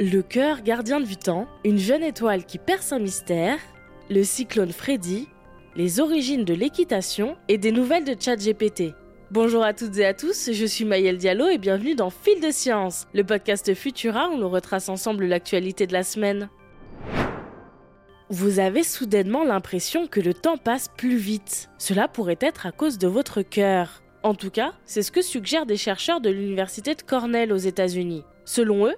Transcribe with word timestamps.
Le 0.00 0.22
cœur 0.22 0.62
gardien 0.62 1.00
du 1.00 1.16
temps, 1.16 1.48
une 1.64 1.78
jeune 1.78 2.04
étoile 2.04 2.44
qui 2.44 2.58
perce 2.58 2.92
un 2.92 3.00
mystère, 3.00 3.58
le 4.08 4.22
cyclone 4.22 4.70
Freddy, 4.70 5.26
les 5.74 5.98
origines 5.98 6.44
de 6.44 6.54
l'équitation 6.54 7.36
et 7.48 7.58
des 7.58 7.72
nouvelles 7.72 8.04
de 8.04 8.14
ChatGPT. 8.16 8.94
Bonjour 9.32 9.64
à 9.64 9.74
toutes 9.74 9.98
et 9.98 10.06
à 10.06 10.14
tous, 10.14 10.50
je 10.52 10.66
suis 10.66 10.84
Maëlle 10.84 11.18
Diallo 11.18 11.48
et 11.48 11.58
bienvenue 11.58 11.96
dans 11.96 12.10
Fil 12.10 12.40
de 12.40 12.52
Science, 12.52 13.08
le 13.12 13.24
podcast 13.24 13.74
Futura 13.74 14.30
où 14.30 14.36
l'on 14.36 14.50
retrace 14.50 14.88
ensemble 14.88 15.24
l'actualité 15.24 15.88
de 15.88 15.94
la 15.94 16.04
semaine. 16.04 16.48
Vous 18.28 18.60
avez 18.60 18.84
soudainement 18.84 19.42
l'impression 19.42 20.06
que 20.06 20.20
le 20.20 20.32
temps 20.32 20.58
passe 20.58 20.86
plus 20.96 21.16
vite. 21.16 21.70
Cela 21.76 22.06
pourrait 22.06 22.38
être 22.40 22.66
à 22.66 22.70
cause 22.70 22.98
de 22.98 23.08
votre 23.08 23.42
cœur. 23.42 24.04
En 24.22 24.34
tout 24.34 24.50
cas, 24.50 24.74
c'est 24.84 25.02
ce 25.02 25.10
que 25.10 25.22
suggèrent 25.22 25.66
des 25.66 25.76
chercheurs 25.76 26.20
de 26.20 26.30
l'université 26.30 26.94
de 26.94 27.02
Cornell 27.02 27.52
aux 27.52 27.56
États-Unis. 27.56 28.22
Selon 28.44 28.86
eux, 28.86 28.94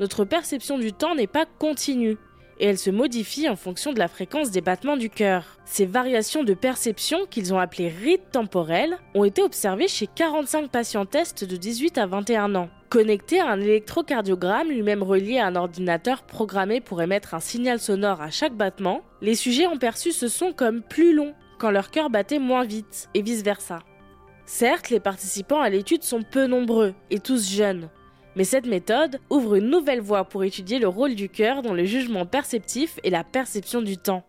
notre 0.00 0.24
perception 0.24 0.78
du 0.78 0.92
temps 0.92 1.14
n'est 1.14 1.26
pas 1.26 1.46
continue 1.58 2.16
et 2.62 2.66
elle 2.66 2.78
se 2.78 2.90
modifie 2.90 3.48
en 3.48 3.56
fonction 3.56 3.92
de 3.92 3.98
la 3.98 4.08
fréquence 4.08 4.50
des 4.50 4.60
battements 4.60 4.96
du 4.96 5.10
cœur. 5.10 5.58
Ces 5.64 5.84
variations 5.84 6.44
de 6.44 6.54
perception, 6.54 7.26
qu'ils 7.28 7.52
ont 7.52 7.58
appelées 7.58 7.88
rythmes 7.88 8.30
temporels, 8.30 8.98
ont 9.14 9.24
été 9.24 9.42
observées 9.42 9.88
chez 9.88 10.06
45 10.06 10.70
patients 10.70 11.06
tests 11.06 11.44
de 11.44 11.56
18 11.56 11.98
à 11.98 12.06
21 12.06 12.54
ans. 12.54 12.70
Connectés 12.88 13.40
à 13.40 13.48
un 13.48 13.60
électrocardiogramme 13.60 14.68
lui-même 14.68 15.02
relié 15.02 15.38
à 15.38 15.46
un 15.46 15.56
ordinateur 15.56 16.22
programmé 16.22 16.80
pour 16.80 17.02
émettre 17.02 17.34
un 17.34 17.40
signal 17.40 17.80
sonore 17.80 18.20
à 18.20 18.30
chaque 18.30 18.54
battement, 18.54 19.02
les 19.22 19.34
sujets 19.34 19.66
ont 19.66 19.78
perçu 19.78 20.12
ce 20.12 20.28
son 20.28 20.52
comme 20.52 20.82
plus 20.82 21.14
long 21.14 21.34
quand 21.58 21.70
leur 21.70 21.90
cœur 21.90 22.10
battait 22.10 22.38
moins 22.38 22.64
vite, 22.64 23.08
et 23.14 23.22
vice-versa. 23.22 23.80
Certes, 24.46 24.90
les 24.90 25.00
participants 25.00 25.60
à 25.60 25.70
l'étude 25.70 26.02
sont 26.02 26.22
peu 26.22 26.46
nombreux 26.46 26.92
et 27.10 27.20
tous 27.20 27.50
jeunes, 27.50 27.88
mais 28.36 28.44
cette 28.44 28.66
méthode 28.66 29.20
ouvre 29.30 29.56
une 29.56 29.68
nouvelle 29.68 30.00
voie 30.00 30.24
pour 30.24 30.44
étudier 30.44 30.78
le 30.78 30.88
rôle 30.88 31.14
du 31.14 31.28
cœur 31.28 31.62
dans 31.62 31.74
le 31.74 31.84
jugement 31.84 32.26
perceptif 32.26 32.98
et 33.04 33.10
la 33.10 33.24
perception 33.24 33.82
du 33.82 33.96
temps. 33.96 34.24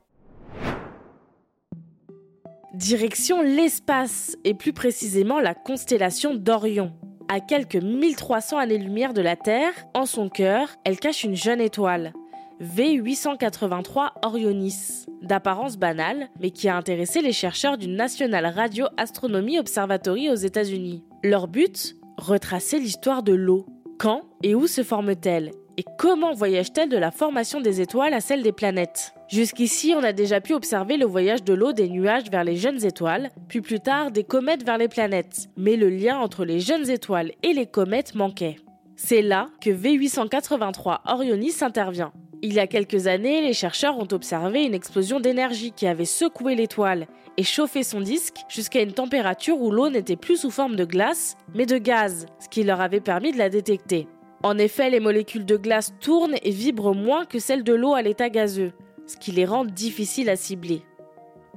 Direction 2.73 3.41
l'espace, 3.41 4.35
et 4.43 4.55
plus 4.55 4.73
précisément 4.73 5.39
la 5.39 5.53
constellation 5.53 6.33
d'Orion. 6.33 6.91
À 7.29 7.39
quelques 7.39 7.75
1300 7.75 8.57
années-lumière 8.57 9.13
de 9.13 9.21
la 9.21 9.35
Terre, 9.35 9.73
en 9.93 10.05
son 10.05 10.27
cœur, 10.27 10.69
elle 10.83 10.99
cache 10.99 11.23
une 11.23 11.35
jeune 11.35 11.61
étoile, 11.61 12.13
V883 12.61 14.09
Orionis, 14.23 15.05
d'apparence 15.21 15.77
banale, 15.77 16.29
mais 16.39 16.51
qui 16.51 16.67
a 16.67 16.75
intéressé 16.75 17.21
les 17.21 17.31
chercheurs 17.31 17.77
du 17.77 17.87
National 17.87 18.45
Radio 18.45 18.87
Astronomy 18.97 19.59
Observatory 19.59 20.29
aux 20.29 20.35
États-Unis. 20.35 21.03
Leur 21.23 21.47
but? 21.47 21.95
Retracer 22.17 22.79
l'histoire 22.79 23.23
de 23.23 23.33
l'eau, 23.33 23.65
quand 24.03 24.23
et 24.43 24.53
où 24.53 24.67
se 24.67 24.83
forme-t-elle 24.83 25.51
Et 25.77 25.85
comment 25.97 26.33
voyage-t-elle 26.33 26.89
de 26.89 26.97
la 26.97 27.09
formation 27.09 27.61
des 27.61 27.79
étoiles 27.79 28.13
à 28.13 28.19
celle 28.19 28.43
des 28.43 28.51
planètes? 28.51 29.13
Jusqu'ici, 29.29 29.93
on 29.97 30.03
a 30.03 30.11
déjà 30.11 30.41
pu 30.41 30.53
observer 30.53 30.97
le 30.97 31.05
voyage 31.05 31.45
de 31.45 31.53
l'eau 31.53 31.71
des 31.71 31.87
nuages 31.87 32.29
vers 32.29 32.43
les 32.43 32.57
jeunes 32.57 32.83
étoiles, 32.83 33.29
puis 33.47 33.61
plus 33.61 33.79
tard 33.79 34.11
des 34.11 34.25
comètes 34.25 34.65
vers 34.65 34.77
les 34.77 34.89
planètes. 34.89 35.47
Mais 35.55 35.77
le 35.77 35.87
lien 35.89 36.17
entre 36.17 36.43
les 36.43 36.59
jeunes 36.59 36.89
étoiles 36.89 37.31
et 37.43 37.53
les 37.53 37.65
comètes 37.65 38.13
manquait. 38.13 38.57
C'est 38.97 39.21
là 39.21 39.45
que 39.61 39.69
V883 39.69 40.99
Orionis 41.05 41.55
intervient. 41.61 42.11
Il 42.45 42.51
y 42.51 42.59
a 42.59 42.67
quelques 42.67 43.07
années, 43.07 43.41
les 43.41 43.53
chercheurs 43.53 43.97
ont 43.97 44.07
observé 44.11 44.65
une 44.65 44.73
explosion 44.73 45.21
d'énergie 45.21 45.71
qui 45.71 45.87
avait 45.87 46.03
secoué 46.03 46.55
l'étoile 46.55 47.07
et 47.37 47.43
chauffé 47.43 47.83
son 47.83 48.01
disque 48.01 48.35
jusqu'à 48.49 48.81
une 48.81 48.91
température 48.91 49.61
où 49.61 49.71
l'eau 49.71 49.89
n'était 49.89 50.17
plus 50.17 50.35
sous 50.35 50.51
forme 50.51 50.75
de 50.75 50.83
glace, 50.83 51.37
mais 51.55 51.65
de 51.65 51.77
gaz, 51.77 52.25
ce 52.41 52.49
qui 52.49 52.63
leur 52.63 52.81
avait 52.81 52.99
permis 52.99 53.31
de 53.31 53.37
la 53.37 53.47
détecter. 53.47 54.09
En 54.43 54.57
effet, 54.57 54.89
les 54.89 54.99
molécules 54.99 55.45
de 55.45 55.55
glace 55.55 55.93
tournent 56.01 56.35
et 56.43 56.51
vibrent 56.51 56.93
moins 56.93 57.23
que 57.23 57.39
celles 57.39 57.63
de 57.63 57.73
l'eau 57.73 57.93
à 57.93 58.01
l'état 58.01 58.29
gazeux, 58.29 58.73
ce 59.07 59.15
qui 59.15 59.31
les 59.31 59.45
rend 59.45 59.63
difficiles 59.63 60.29
à 60.29 60.35
cibler. 60.35 60.81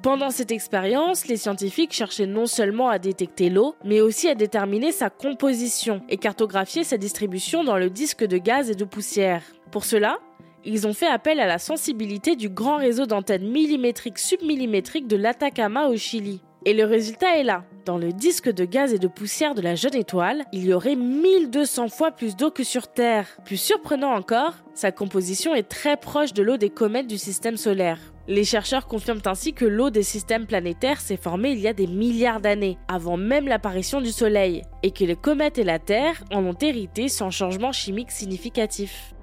Pendant 0.05 0.31
cette 0.31 0.53
expérience, 0.53 1.27
les 1.27 1.37
scientifiques 1.37 1.95
cherchaient 1.95 2.27
non 2.27 2.47
seulement 2.47 2.91
à 2.91 3.01
détecter 3.01 3.51
l'eau, 3.51 3.75
mais 3.85 4.01
aussi 4.01 4.29
à 4.29 4.37
déterminer 4.37 4.93
sa 4.93 5.11
composition 5.11 6.03
et 6.09 6.17
cartographier 6.17 6.85
sa 6.85 6.97
distribution 6.97 7.65
dans 7.65 7.77
le 7.77 7.91
disque 7.91 8.25
de 8.25 8.39
gaz 8.39 8.71
et 8.71 8.77
de 8.77 8.85
poussière. 8.85 9.43
Pour 9.73 9.85
cela, 9.85 10.21
ils 10.65 10.87
ont 10.87 10.93
fait 10.93 11.06
appel 11.06 11.41
à 11.41 11.47
la 11.47 11.59
sensibilité 11.59 12.37
du 12.37 12.49
grand 12.49 12.77
réseau 12.77 13.06
d'antennes 13.06 13.49
millimétriques 13.50 14.19
submillimétriques 14.19 15.06
de 15.09 15.17
l'Atacama 15.17 15.89
au 15.89 15.97
Chili. 15.97 16.41
Et 16.65 16.75
le 16.75 16.84
résultat 16.84 17.39
est 17.39 17.44
là. 17.44 17.62
Dans 17.84 17.97
le 17.97 18.12
disque 18.12 18.53
de 18.53 18.65
gaz 18.65 18.93
et 18.93 18.99
de 18.99 19.06
poussière 19.06 19.55
de 19.55 19.62
la 19.62 19.77
jeune 19.77 19.95
étoile, 19.95 20.43
il 20.53 20.65
y 20.65 20.75
aurait 20.75 20.97
1200 20.97 21.87
fois 21.87 22.11
plus 22.11 22.34
d'eau 22.34 22.50
que 22.50 22.65
sur 22.65 22.89
Terre. 22.89 23.28
Plus 23.45 23.56
surprenant 23.56 24.12
encore, 24.12 24.55
sa 24.75 24.91
composition 24.91 25.55
est 25.55 25.69
très 25.69 25.97
proche 25.97 26.33
de 26.33 26.43
l'eau 26.43 26.56
des 26.56 26.71
comètes 26.71 27.06
du 27.06 27.19
système 27.19 27.56
solaire. 27.56 28.00
Les 28.27 28.43
chercheurs 28.43 28.89
confirment 28.89 29.22
ainsi 29.27 29.53
que 29.53 29.65
l'eau 29.65 29.91
des 29.91 30.03
systèmes 30.03 30.47
planétaires 30.47 31.00
s'est 31.00 31.16
formée 31.16 31.53
il 31.53 31.61
y 31.61 31.69
a 31.69 31.72
des 31.72 31.87
milliards 31.87 32.41
d'années, 32.41 32.78
avant 32.89 33.16
même 33.16 33.47
l'apparition 33.47 34.00
du 34.00 34.11
Soleil, 34.11 34.62
et 34.83 34.91
que 34.91 35.05
les 35.05 35.15
comètes 35.15 35.59
et 35.59 35.65
la 35.65 35.78
Terre 35.78 36.25
en 36.33 36.45
ont 36.45 36.59
hérité 36.61 37.09
sans 37.09 37.31
changement 37.31 37.71
chimique 37.71 38.11
significatif. 38.11 39.15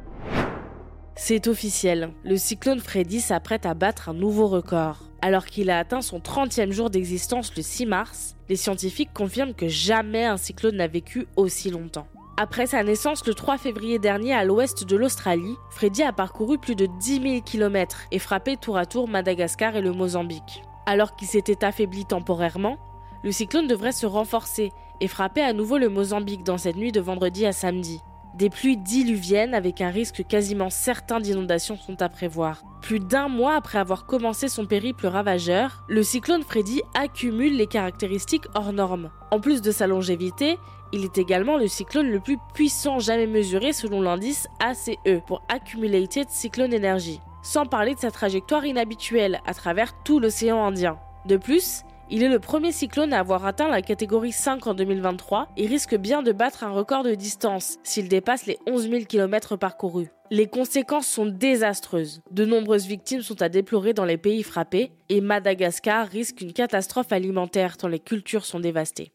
C'est 1.16 1.48
officiel, 1.48 2.12
le 2.24 2.38
cyclone 2.38 2.80
Freddy 2.80 3.22
s'apprête 3.22 3.68
à 3.68 3.76
battre 3.76 4.10
un 4.10 4.16
nouveau 4.16 4.48
record. 4.48 4.98
Alors 5.22 5.46
qu'il 5.46 5.70
a 5.70 5.78
atteint 5.78 6.02
son 6.02 6.18
30e 6.18 6.72
jour 6.72 6.90
d'existence 6.90 7.56
le 7.56 7.62
6 7.62 7.86
mars, 7.86 8.36
les 8.50 8.56
scientifiques 8.56 9.14
confirment 9.14 9.54
que 9.54 9.68
jamais 9.68 10.26
un 10.26 10.38
cyclone 10.38 10.78
n'a 10.78 10.88
vécu 10.88 11.28
aussi 11.36 11.70
longtemps. 11.70 12.08
Après 12.36 12.66
sa 12.66 12.84
naissance 12.84 13.28
le 13.28 13.36
3 13.36 13.60
février 13.60 14.00
dernier 14.00 14.34
à 14.34 14.44
l'ouest 14.44 14.86
de 14.88 14.96
l'Australie, 14.96 15.56
Freddy 15.70 16.02
a 16.02 16.12
parcouru 16.12 16.58
plus 16.58 16.76
de 16.76 16.88
10 17.00 17.22
000 17.22 17.42
km 17.42 18.00
et 18.12 18.18
frappé 18.18 18.58
tour 18.58 18.76
à 18.76 18.88
tour 18.88 19.08
Madagascar 19.08 19.76
et 19.76 19.82
le 19.82 19.92
Mozambique. 19.92 20.64
Alors 20.88 21.16
qu'il 21.16 21.28
s'était 21.28 21.64
affaibli 21.64 22.06
temporairement, 22.06 22.78
le 23.24 23.32
cyclone 23.32 23.68
devrait 23.68 23.92
se 23.92 24.08
renforcer 24.08 24.72
et 25.00 25.08
frapper 25.08 25.42
à 25.42 25.54
nouveau 25.54 25.78
le 25.78 25.90
Mozambique 25.90 26.44
dans 26.44 26.58
cette 26.58 26.76
nuit 26.76 26.92
de 26.92 27.00
vendredi 27.00 27.46
à 27.46 27.52
samedi. 27.52 28.02
Des 28.36 28.50
pluies 28.50 28.78
diluviennes 28.78 29.54
avec 29.54 29.80
un 29.80 29.92
risque 29.92 30.26
quasiment 30.28 30.72
certain 30.72 31.20
d'inondation 31.20 31.78
sont 31.78 32.02
à 32.02 32.10
prévoir. 32.10 32.64
Plus 32.82 33.00
d'un 33.00 33.28
mois 33.28 33.56
après 33.56 33.78
avoir 33.78 34.08
commencé 34.08 34.48
son 34.48 34.66
périple 34.66 35.06
ravageur, 35.06 35.86
le 35.88 36.02
cyclone 36.02 36.42
Freddy 36.42 36.82
accumule 36.96 37.56
les 37.56 37.68
caractéristiques 37.68 38.48
hors 38.56 38.74
normes. 38.74 39.12
En 39.30 39.40
plus 39.40 39.62
de 39.62 39.72
sa 39.72 39.86
longévité, 39.86 40.58
il 40.92 41.04
est 41.04 41.20
également 41.20 41.58
le 41.58 41.68
cyclone 41.68 42.10
le 42.10 42.20
plus 42.20 42.40
puissant 42.56 42.98
jamais 42.98 43.28
mesuré 43.28 43.72
selon 43.72 44.02
l'indice 44.02 44.48
ACE 44.60 44.98
pour 45.28 45.44
Accumulated 45.48 46.28
Cyclone 46.30 46.74
Energy, 46.74 47.20
sans 47.44 47.68
parler 47.68 47.94
de 47.94 48.00
sa 48.00 48.10
trajectoire 48.10 48.66
inhabituelle 48.66 49.42
à 49.46 49.54
travers 49.54 50.02
tout 50.04 50.20
l'océan 50.20 50.66
Indien. 50.66 50.98
De 51.28 51.38
plus, 51.38 51.84
il 52.10 52.24
est 52.24 52.30
le 52.30 52.40
premier 52.40 52.72
cyclone 52.72 53.14
à 53.14 53.20
avoir 53.20 53.46
atteint 53.46 53.70
la 53.70 53.82
catégorie 53.82 54.32
5 54.32 54.68
en 54.68 54.74
2023 54.74 55.50
et 55.58 55.66
risque 55.66 55.96
bien 55.96 56.22
de 56.22 56.32
battre 56.32 56.64
un 56.64 56.72
record 56.72 57.04
de 57.04 57.16
distance 57.16 57.78
s'il 57.84 58.08
dépasse 58.08 58.46
les 58.46 58.60
11 58.68 58.90
000 58.90 59.04
km 59.06 59.56
parcourus. 59.56 60.10
Les 60.30 60.48
conséquences 60.48 61.08
sont 61.08 61.26
désastreuses. 61.26 62.22
De 62.32 62.46
nombreuses 62.46 62.88
victimes 62.88 63.22
sont 63.22 63.42
à 63.42 63.50
déplorer 63.50 63.94
dans 63.94 64.06
les 64.06 64.18
pays 64.18 64.44
frappés 64.44 64.92
et 65.10 65.22
Madagascar 65.22 66.08
risque 66.08 66.42
une 66.42 66.54
catastrophe 66.54 67.12
alimentaire 67.12 67.78
tant 67.78 67.88
les 67.88 68.00
cultures 68.00 68.46
sont 68.46 68.60
dévastées. 68.60 69.12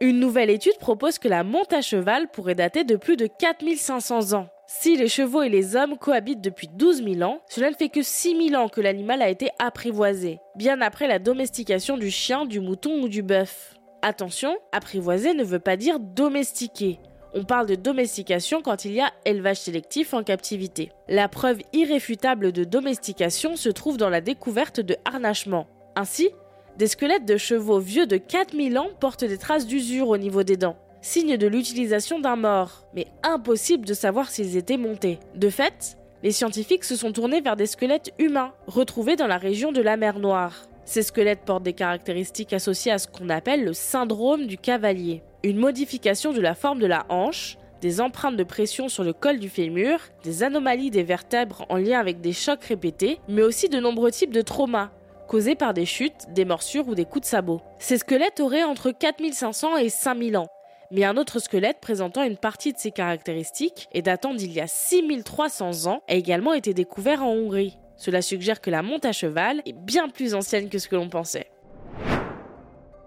Une 0.00 0.20
nouvelle 0.20 0.50
étude 0.50 0.78
propose 0.78 1.18
que 1.18 1.28
la 1.28 1.42
monte 1.42 1.72
à 1.72 1.80
cheval 1.80 2.28
pourrait 2.30 2.54
dater 2.54 2.84
de 2.84 2.96
plus 2.96 3.16
de 3.16 3.26
4500 3.26 4.32
ans. 4.34 4.48
Si 4.70 4.98
les 4.98 5.08
chevaux 5.08 5.42
et 5.42 5.48
les 5.48 5.76
hommes 5.76 5.96
cohabitent 5.96 6.42
depuis 6.42 6.68
12 6.68 7.02
000 7.02 7.22
ans, 7.22 7.40
cela 7.48 7.70
ne 7.70 7.74
fait 7.74 7.88
que 7.88 8.02
6 8.02 8.50
000 8.50 8.62
ans 8.62 8.68
que 8.68 8.82
l'animal 8.82 9.22
a 9.22 9.30
été 9.30 9.48
apprivoisé, 9.58 10.40
bien 10.56 10.82
après 10.82 11.08
la 11.08 11.18
domestication 11.18 11.96
du 11.96 12.10
chien, 12.10 12.44
du 12.44 12.60
mouton 12.60 13.00
ou 13.00 13.08
du 13.08 13.22
bœuf. 13.22 13.74
Attention, 14.02 14.54
apprivoiser 14.72 15.32
ne 15.32 15.42
veut 15.42 15.58
pas 15.58 15.78
dire 15.78 15.98
domestiquer. 15.98 17.00
On 17.32 17.44
parle 17.44 17.66
de 17.66 17.76
domestication 17.76 18.60
quand 18.60 18.84
il 18.84 18.92
y 18.92 19.00
a 19.00 19.10
élevage 19.24 19.56
sélectif 19.56 20.12
en 20.12 20.22
captivité. 20.22 20.92
La 21.08 21.28
preuve 21.28 21.62
irréfutable 21.72 22.52
de 22.52 22.64
domestication 22.64 23.56
se 23.56 23.70
trouve 23.70 23.96
dans 23.96 24.10
la 24.10 24.20
découverte 24.20 24.80
de 24.80 24.96
harnachement. 25.06 25.66
Ainsi, 25.96 26.28
des 26.76 26.88
squelettes 26.88 27.24
de 27.24 27.38
chevaux 27.38 27.80
vieux 27.80 28.06
de 28.06 28.18
4000 28.18 28.78
ans 28.78 28.90
portent 29.00 29.24
des 29.24 29.38
traces 29.38 29.66
d'usure 29.66 30.08
au 30.08 30.18
niveau 30.18 30.42
des 30.42 30.58
dents 30.58 30.76
signe 31.00 31.36
de 31.36 31.46
l'utilisation 31.46 32.18
d'un 32.18 32.36
mort, 32.36 32.86
mais 32.94 33.06
impossible 33.22 33.86
de 33.86 33.94
savoir 33.94 34.30
s'ils 34.30 34.56
étaient 34.56 34.76
montés. 34.76 35.18
De 35.34 35.50
fait, 35.50 35.96
les 36.22 36.32
scientifiques 36.32 36.84
se 36.84 36.96
sont 36.96 37.12
tournés 37.12 37.40
vers 37.40 37.56
des 37.56 37.66
squelettes 37.66 38.12
humains, 38.18 38.52
retrouvés 38.66 39.16
dans 39.16 39.26
la 39.26 39.38
région 39.38 39.72
de 39.72 39.80
la 39.80 39.96
mer 39.96 40.18
Noire. 40.18 40.66
Ces 40.84 41.02
squelettes 41.02 41.44
portent 41.44 41.62
des 41.62 41.74
caractéristiques 41.74 42.52
associées 42.52 42.92
à 42.92 42.98
ce 42.98 43.08
qu'on 43.08 43.28
appelle 43.28 43.64
le 43.64 43.74
syndrome 43.74 44.46
du 44.46 44.58
cavalier, 44.58 45.22
une 45.42 45.58
modification 45.58 46.32
de 46.32 46.40
la 46.40 46.54
forme 46.54 46.80
de 46.80 46.86
la 46.86 47.06
hanche, 47.08 47.58
des 47.80 48.00
empreintes 48.00 48.36
de 48.36 48.42
pression 48.42 48.88
sur 48.88 49.04
le 49.04 49.12
col 49.12 49.38
du 49.38 49.48
fémur, 49.48 50.00
des 50.24 50.42
anomalies 50.42 50.90
des 50.90 51.04
vertèbres 51.04 51.64
en 51.68 51.76
lien 51.76 52.00
avec 52.00 52.20
des 52.20 52.32
chocs 52.32 52.64
répétés, 52.64 53.20
mais 53.28 53.42
aussi 53.42 53.68
de 53.68 53.78
nombreux 53.78 54.10
types 54.10 54.32
de 54.32 54.42
traumas, 54.42 54.90
causés 55.28 55.54
par 55.54 55.74
des 55.74 55.86
chutes, 55.86 56.26
des 56.34 56.44
morsures 56.44 56.88
ou 56.88 56.94
des 56.94 57.04
coups 57.04 57.22
de 57.22 57.30
sabot. 57.30 57.60
Ces 57.78 57.98
squelettes 57.98 58.40
auraient 58.40 58.64
entre 58.64 58.90
4500 58.90 59.76
et 59.76 59.90
5000 59.90 60.36
ans, 60.38 60.48
mais 60.90 61.04
un 61.04 61.16
autre 61.16 61.38
squelette 61.38 61.80
présentant 61.80 62.22
une 62.22 62.36
partie 62.36 62.72
de 62.72 62.78
ces 62.78 62.90
caractéristiques 62.90 63.88
et 63.92 64.02
datant 64.02 64.34
d'il 64.34 64.52
y 64.52 64.60
a 64.60 64.66
6300 64.66 65.86
ans 65.86 66.02
a 66.08 66.14
également 66.14 66.54
été 66.54 66.74
découvert 66.74 67.22
en 67.22 67.32
Hongrie. 67.32 67.78
Cela 67.96 68.22
suggère 68.22 68.60
que 68.60 68.70
la 68.70 68.82
monte 68.82 69.04
à 69.04 69.12
cheval 69.12 69.60
est 69.66 69.76
bien 69.76 70.08
plus 70.08 70.34
ancienne 70.34 70.68
que 70.68 70.78
ce 70.78 70.88
que 70.88 70.96
l'on 70.96 71.08
pensait. 71.08 71.50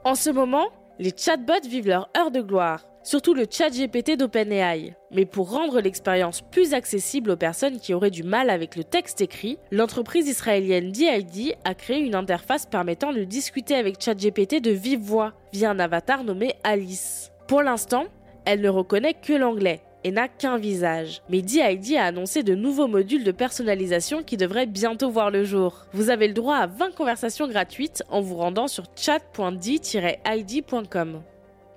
En 0.03 0.15
ce 0.15 0.29
moment, 0.29 0.67
les 0.99 1.13
chatbots 1.15 1.67
vivent 1.67 1.87
leur 1.87 2.09
heure 2.17 2.31
de 2.31 2.41
gloire, 2.41 2.85
surtout 3.03 3.33
le 3.33 3.45
chat 3.49 3.69
GPT 3.69 4.17
d'OpenAI. 4.17 4.95
Mais 5.11 5.25
pour 5.25 5.51
rendre 5.51 5.79
l'expérience 5.79 6.41
plus 6.41 6.73
accessible 6.73 7.31
aux 7.31 7.37
personnes 7.37 7.79
qui 7.79 7.93
auraient 7.93 8.11
du 8.11 8.23
mal 8.23 8.49
avec 8.49 8.75
le 8.75 8.83
texte 8.83 9.21
écrit, 9.21 9.57
l'entreprise 9.71 10.27
israélienne 10.27 10.91
DID 10.91 11.55
a 11.63 11.73
créé 11.73 11.99
une 11.99 12.15
interface 12.15 12.65
permettant 12.65 13.13
de 13.13 13.23
discuter 13.23 13.75
avec 13.75 14.01
ChatGPT 14.01 14.61
de 14.61 14.71
vive 14.71 15.01
voix 15.01 15.33
via 15.53 15.69
un 15.69 15.79
avatar 15.79 16.23
nommé 16.23 16.53
Alice. 16.63 17.31
Pour 17.51 17.63
l'instant, 17.63 18.05
elle 18.45 18.61
ne 18.61 18.69
reconnaît 18.69 19.13
que 19.13 19.33
l'anglais 19.33 19.81
et 20.05 20.11
n'a 20.11 20.29
qu'un 20.29 20.57
visage. 20.57 21.21
Mais 21.27 21.41
DID 21.41 21.97
a 21.97 22.05
annoncé 22.05 22.43
de 22.43 22.55
nouveaux 22.55 22.87
modules 22.87 23.25
de 23.25 23.33
personnalisation 23.33 24.23
qui 24.23 24.37
devraient 24.37 24.67
bientôt 24.67 25.09
voir 25.09 25.31
le 25.31 25.43
jour. 25.43 25.85
Vous 25.91 26.09
avez 26.09 26.29
le 26.29 26.33
droit 26.33 26.55
à 26.55 26.67
20 26.67 26.95
conversations 26.95 27.49
gratuites 27.49 28.05
en 28.09 28.21
vous 28.21 28.37
rendant 28.37 28.69
sur 28.69 28.85
chat.d-id.com. 28.95 29.33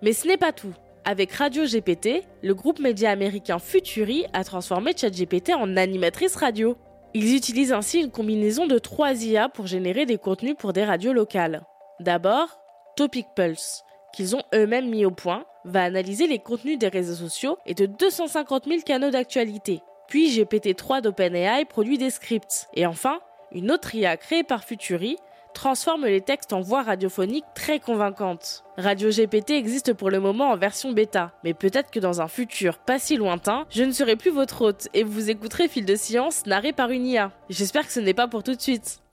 Mais 0.00 0.12
ce 0.12 0.28
n'est 0.28 0.36
pas 0.36 0.52
tout. 0.52 0.74
Avec 1.04 1.32
Radio 1.32 1.64
GPT, 1.64 2.22
le 2.44 2.54
groupe 2.54 2.78
média 2.78 3.10
américain 3.10 3.58
Futuri 3.58 4.26
a 4.32 4.44
transformé 4.44 4.92
ChatGPT 4.96 5.54
en 5.54 5.76
animatrice 5.76 6.36
radio. 6.36 6.76
Ils 7.14 7.34
utilisent 7.34 7.72
ainsi 7.72 7.98
une 7.98 8.12
combinaison 8.12 8.68
de 8.68 8.78
trois 8.78 9.24
IA 9.24 9.48
pour 9.48 9.66
générer 9.66 10.06
des 10.06 10.18
contenus 10.18 10.54
pour 10.56 10.72
des 10.72 10.84
radios 10.84 11.12
locales. 11.12 11.62
D'abord, 11.98 12.60
Topic 12.96 13.26
Pulse, 13.34 13.82
qu'ils 14.14 14.36
ont 14.36 14.42
eux-mêmes 14.54 14.88
mis 14.88 15.04
au 15.04 15.10
point, 15.10 15.44
va 15.64 15.84
analyser 15.84 16.26
les 16.26 16.38
contenus 16.38 16.78
des 16.78 16.88
réseaux 16.88 17.14
sociaux 17.14 17.58
et 17.66 17.74
de 17.74 17.86
250 17.86 18.64
000 18.66 18.80
canaux 18.82 19.10
d'actualité. 19.10 19.82
Puis 20.08 20.38
GPT-3 20.38 21.00
d'OpenAI 21.00 21.64
produit 21.64 21.98
des 21.98 22.10
scripts. 22.10 22.68
Et 22.74 22.86
enfin, 22.86 23.20
une 23.52 23.70
autre 23.70 23.94
IA 23.94 24.16
créée 24.16 24.44
par 24.44 24.64
Futuri 24.64 25.16
transforme 25.54 26.04
les 26.04 26.20
textes 26.20 26.52
en 26.52 26.60
voix 26.60 26.82
radiophoniques 26.82 27.44
très 27.54 27.78
convaincantes. 27.78 28.64
Radio 28.76 29.08
GPT 29.10 29.50
existe 29.50 29.92
pour 29.94 30.10
le 30.10 30.18
moment 30.20 30.50
en 30.50 30.56
version 30.56 30.92
bêta, 30.92 31.32
mais 31.44 31.54
peut-être 31.54 31.90
que 31.90 32.00
dans 32.00 32.20
un 32.20 32.28
futur 32.28 32.78
pas 32.78 32.98
si 32.98 33.16
lointain, 33.16 33.64
je 33.70 33.84
ne 33.84 33.92
serai 33.92 34.16
plus 34.16 34.32
votre 34.32 34.62
hôte 34.62 34.88
et 34.92 35.04
vous 35.04 35.30
écouterez 35.30 35.68
Fil 35.68 35.86
de 35.86 35.94
Science 35.94 36.44
narré 36.46 36.72
par 36.72 36.90
une 36.90 37.06
IA. 37.06 37.30
J'espère 37.48 37.86
que 37.86 37.92
ce 37.92 38.00
n'est 38.00 38.14
pas 38.14 38.26
pour 38.26 38.42
tout 38.42 38.54
de 38.54 38.60
suite. 38.60 39.03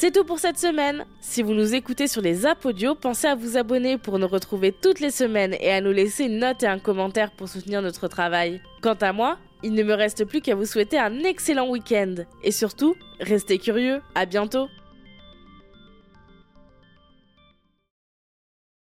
C'est 0.00 0.12
tout 0.12 0.22
pour 0.22 0.38
cette 0.38 0.60
semaine. 0.60 1.04
Si 1.20 1.42
vous 1.42 1.54
nous 1.54 1.74
écoutez 1.74 2.06
sur 2.06 2.22
les 2.22 2.46
apps 2.46 2.64
audio, 2.64 2.94
pensez 2.94 3.26
à 3.26 3.34
vous 3.34 3.56
abonner 3.56 3.98
pour 3.98 4.20
nous 4.20 4.28
retrouver 4.28 4.70
toutes 4.70 5.00
les 5.00 5.10
semaines 5.10 5.56
et 5.58 5.72
à 5.72 5.80
nous 5.80 5.90
laisser 5.90 6.26
une 6.26 6.38
note 6.38 6.62
et 6.62 6.68
un 6.68 6.78
commentaire 6.78 7.32
pour 7.32 7.48
soutenir 7.48 7.82
notre 7.82 8.06
travail. 8.06 8.62
Quant 8.80 8.94
à 9.00 9.12
moi, 9.12 9.38
il 9.64 9.72
ne 9.72 9.82
me 9.82 9.94
reste 9.94 10.24
plus 10.24 10.40
qu'à 10.40 10.54
vous 10.54 10.66
souhaiter 10.66 11.00
un 11.00 11.24
excellent 11.24 11.68
week-end. 11.68 12.14
Et 12.44 12.52
surtout, 12.52 12.94
restez 13.18 13.58
curieux. 13.58 14.00
À 14.14 14.24
bientôt. 14.24 14.68